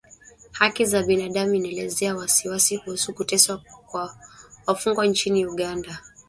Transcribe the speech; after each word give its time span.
Haki 0.53 0.85
za 0.85 1.03
binadamu 1.03 1.53
inaelezea 1.53 2.15
wasiwasi 2.15 2.77
kuhusu 2.77 3.13
kuteswa 3.13 3.57
kwa 3.87 4.17
wafungwa 4.67 5.05
nchini 5.07 5.45
Uganda 5.45 5.99